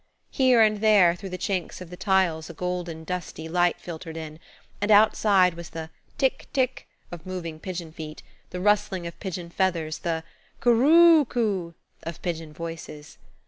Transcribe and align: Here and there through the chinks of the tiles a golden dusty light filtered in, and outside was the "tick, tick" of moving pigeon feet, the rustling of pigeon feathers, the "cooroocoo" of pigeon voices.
Here 0.31 0.61
and 0.63 0.77
there 0.77 1.13
through 1.15 1.29
the 1.29 1.37
chinks 1.37 1.79
of 1.79 1.91
the 1.91 1.95
tiles 1.95 2.49
a 2.49 2.55
golden 2.55 3.03
dusty 3.03 3.47
light 3.47 3.79
filtered 3.79 4.17
in, 4.17 4.39
and 4.81 4.89
outside 4.89 5.53
was 5.53 5.69
the 5.69 5.91
"tick, 6.17 6.47
tick" 6.53 6.87
of 7.11 7.23
moving 7.23 7.59
pigeon 7.59 7.91
feet, 7.91 8.23
the 8.49 8.59
rustling 8.59 9.05
of 9.05 9.19
pigeon 9.19 9.51
feathers, 9.51 9.99
the 9.99 10.23
"cooroocoo" 10.59 11.75
of 12.01 12.19
pigeon 12.23 12.51
voices. 12.51 13.19